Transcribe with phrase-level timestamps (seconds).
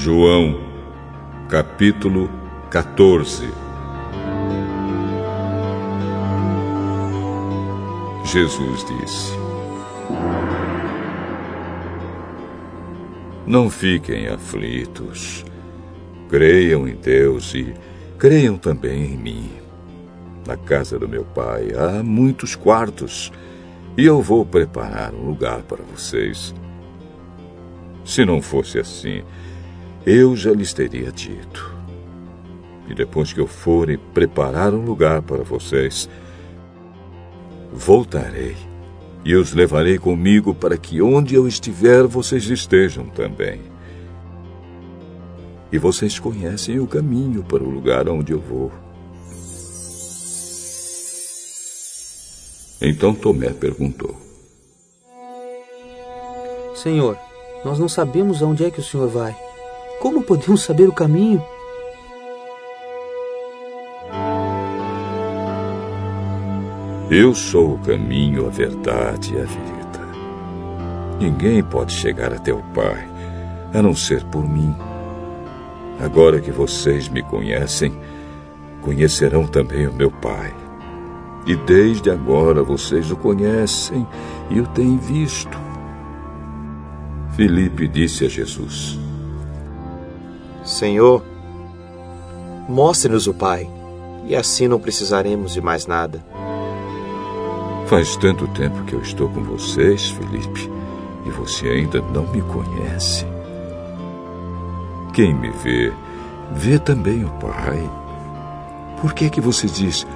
[0.00, 0.60] João,
[1.48, 2.30] capítulo
[2.70, 3.48] 14
[8.24, 9.32] Jesus disse:
[13.44, 15.44] Não fiquem aflitos.
[16.28, 17.74] Creiam em Deus e
[18.16, 19.50] creiam também em mim.
[20.46, 23.32] Na casa do meu pai há muitos quartos
[23.96, 26.54] e eu vou preparar um lugar para vocês.
[28.04, 29.24] Se não fosse assim,
[30.10, 31.76] eu já lhes teria dito.
[32.88, 36.08] E depois que eu for e preparar um lugar para vocês,
[37.70, 38.56] voltarei
[39.22, 43.60] e os levarei comigo para que onde eu estiver vocês estejam também.
[45.70, 48.72] E vocês conhecem o caminho para o lugar onde eu vou.
[52.80, 54.16] Então Tomé perguntou:
[56.74, 57.18] Senhor,
[57.62, 59.47] nós não sabemos aonde é que o Senhor vai.
[60.00, 61.42] Como podemos saber o caminho?
[67.10, 69.78] Eu sou o caminho, a verdade e a vida.
[71.18, 73.08] Ninguém pode chegar até o Pai
[73.74, 74.72] a não ser por mim.
[76.00, 77.92] Agora que vocês me conhecem,
[78.82, 80.54] conhecerão também o meu Pai.
[81.44, 84.06] E desde agora vocês o conhecem
[84.48, 85.58] e o têm visto.
[87.34, 89.07] Filipe disse a Jesus:
[90.78, 91.24] Senhor,
[92.68, 93.68] mostre-nos o Pai,
[94.24, 96.24] e assim não precisaremos de mais nada.
[97.86, 100.70] Faz tanto tempo que eu estou com vocês, Felipe,
[101.26, 103.26] e você ainda não me conhece.
[105.12, 105.92] Quem me vê,
[106.52, 107.90] vê também o Pai.
[109.00, 110.06] Por que é que você diz,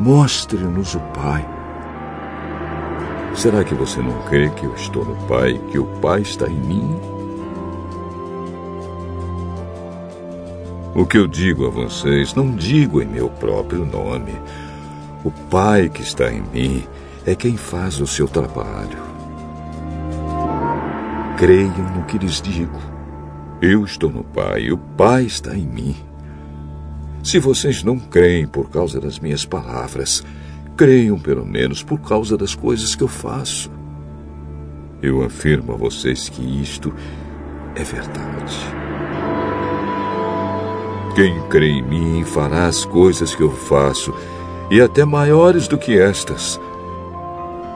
[0.00, 1.48] mostre-nos o Pai?
[3.36, 6.48] Será que você não crê que eu estou no Pai e que o Pai está
[6.48, 7.11] em mim?
[10.94, 14.34] O que eu digo a vocês, não digo em meu próprio nome.
[15.24, 16.84] O Pai que está em mim
[17.24, 18.98] é quem faz o seu trabalho.
[21.38, 22.78] Creiam no que lhes digo.
[23.62, 25.96] Eu estou no Pai e o Pai está em mim.
[27.24, 30.22] Se vocês não creem por causa das minhas palavras,
[30.76, 33.70] creiam pelo menos por causa das coisas que eu faço.
[35.00, 36.92] Eu afirmo a vocês que isto
[37.74, 38.91] é verdade.
[41.14, 44.14] Quem crê em mim fará as coisas que eu faço,
[44.70, 46.58] e até maiores do que estas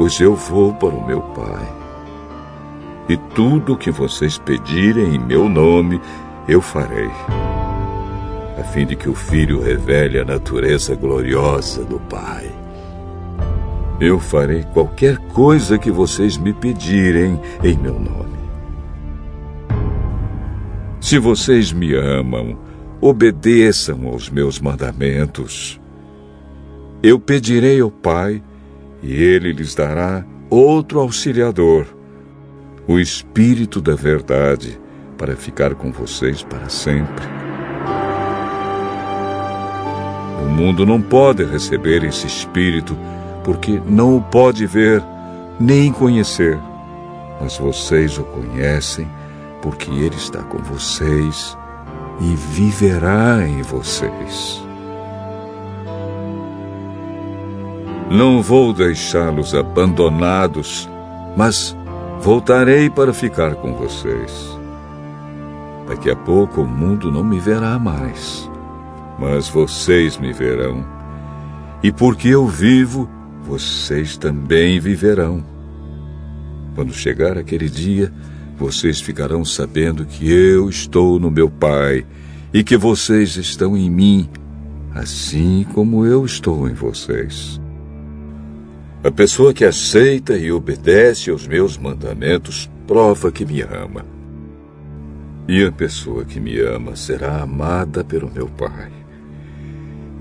[0.00, 1.70] pois eu vou para o meu Pai.
[3.06, 6.00] E tudo o que vocês pedirem em meu nome,
[6.48, 7.10] eu farei,
[8.58, 12.50] a fim de que o Filho revele a natureza gloriosa do Pai.
[14.00, 18.40] Eu farei qualquer coisa que vocês me pedirem em meu nome.
[20.98, 22.56] Se vocês me amam,
[23.00, 25.80] obedeçam aos meus mandamentos.
[27.02, 28.42] Eu pedirei ao Pai
[29.02, 31.86] e ele lhes dará outro auxiliador,
[32.86, 34.78] o Espírito da Verdade,
[35.16, 37.24] para ficar com vocês para sempre.
[40.44, 42.96] O mundo não pode receber esse Espírito,
[43.44, 45.02] porque não o pode ver
[45.58, 46.58] nem conhecer,
[47.40, 49.08] mas vocês o conhecem,
[49.62, 51.56] porque ele está com vocês
[52.20, 54.62] e viverá em vocês.
[58.10, 60.88] Não vou deixá-los abandonados,
[61.36, 61.76] mas
[62.20, 64.58] voltarei para ficar com vocês.
[65.88, 68.50] Daqui a pouco o mundo não me verá mais,
[69.18, 70.84] mas vocês me verão.
[71.82, 73.08] E porque eu vivo,
[73.42, 75.42] vocês também viverão.
[76.74, 78.12] Quando chegar aquele dia,
[78.60, 82.06] vocês ficarão sabendo que eu estou no meu Pai
[82.52, 84.28] e que vocês estão em mim,
[84.94, 87.58] assim como eu estou em vocês.
[89.02, 94.04] A pessoa que aceita e obedece aos meus mandamentos prova que me ama.
[95.48, 98.92] E a pessoa que me ama será amada pelo meu Pai.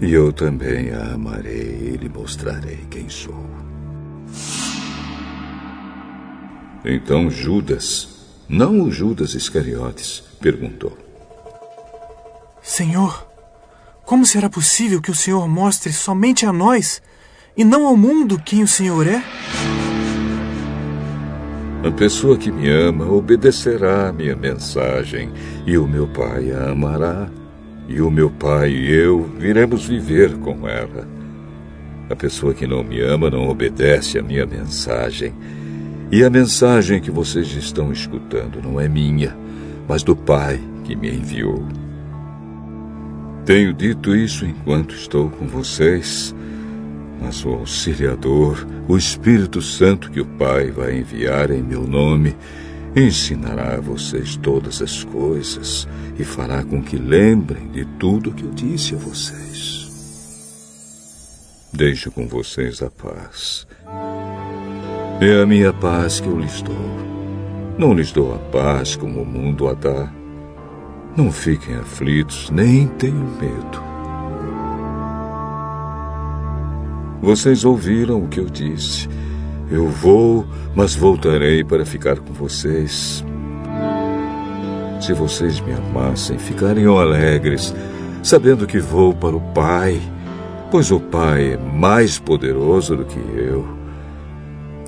[0.00, 3.44] E eu também a amarei e lhe mostrarei quem sou.
[6.84, 8.17] Então Judas,
[8.48, 10.96] não o Judas Iscariotes, perguntou:
[12.62, 13.26] Senhor,
[14.04, 17.02] como será possível que o Senhor mostre somente a nós
[17.56, 19.22] e não ao mundo quem o Senhor é?
[21.86, 25.30] A pessoa que me ama obedecerá à minha mensagem,
[25.64, 27.28] e o meu Pai a amará,
[27.86, 31.06] e o meu Pai e eu viremos viver com ela.
[32.10, 35.32] A pessoa que não me ama não obedece à minha mensagem,
[36.10, 39.36] e a mensagem que vocês estão escutando não é minha,
[39.86, 41.66] mas do Pai que me enviou.
[43.44, 46.34] Tenho dito isso enquanto estou com vocês,
[47.20, 52.36] mas o Auxiliador, o Espírito Santo que o Pai vai enviar em meu nome,
[52.96, 55.86] ensinará a vocês todas as coisas
[56.18, 59.88] e fará com que lembrem de tudo que eu disse a vocês.
[61.72, 63.66] Deixo com vocês a paz.
[65.20, 66.76] É a minha paz que eu lhes dou.
[67.76, 70.08] Não lhes dou a paz como o mundo a dá.
[71.16, 73.82] Não fiquem aflitos, nem tenham medo.
[77.20, 79.08] Vocês ouviram o que eu disse.
[79.68, 83.24] Eu vou, mas voltarei para ficar com vocês.
[85.00, 87.74] Se vocês me amassem, ficariam alegres,
[88.22, 90.00] sabendo que vou para o Pai,
[90.70, 93.77] pois o Pai é mais poderoso do que eu.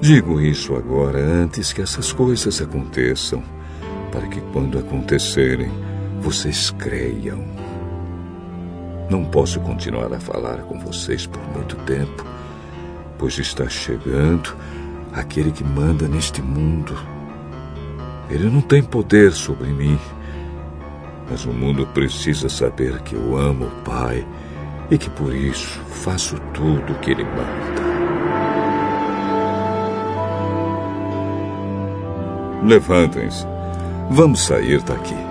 [0.00, 3.43] Digo isso agora antes que essas coisas aconteçam,
[4.11, 5.70] para que quando acontecerem,
[6.23, 7.44] vocês creiam.
[9.11, 12.25] Não posso continuar a falar com vocês por muito tempo,
[13.19, 14.56] pois está chegando
[15.12, 16.97] aquele que manda neste mundo.
[18.31, 19.99] Ele não tem poder sobre mim,
[21.29, 24.26] mas o mundo precisa saber que eu amo o Pai
[24.91, 27.89] e que por isso faço tudo o que Ele manda.
[32.62, 33.47] Levantem-se.
[34.11, 35.30] Vamos sair daqui.